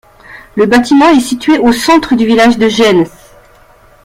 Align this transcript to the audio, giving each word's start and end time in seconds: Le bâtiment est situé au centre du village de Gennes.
Le 0.55 0.65
bâtiment 0.65 1.09
est 1.09 1.19
situé 1.19 1.59
au 1.59 1.71
centre 1.71 2.15
du 2.15 2.25
village 2.25 2.57
de 2.57 2.67
Gennes. 2.67 3.05